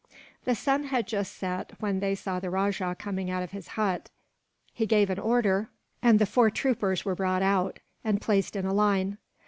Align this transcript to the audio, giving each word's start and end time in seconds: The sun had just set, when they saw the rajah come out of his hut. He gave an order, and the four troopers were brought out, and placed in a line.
The 0.45 0.55
sun 0.55 0.85
had 0.85 1.05
just 1.05 1.31
set, 1.35 1.73
when 1.79 1.99
they 1.99 2.15
saw 2.15 2.39
the 2.39 2.49
rajah 2.49 2.95
come 2.97 3.19
out 3.29 3.43
of 3.43 3.51
his 3.51 3.67
hut. 3.77 4.09
He 4.73 4.87
gave 4.87 5.11
an 5.11 5.19
order, 5.19 5.69
and 6.01 6.17
the 6.17 6.25
four 6.25 6.49
troopers 6.49 7.05
were 7.05 7.13
brought 7.13 7.43
out, 7.43 7.77
and 8.03 8.19
placed 8.19 8.55
in 8.55 8.65
a 8.65 8.73
line. 8.73 9.19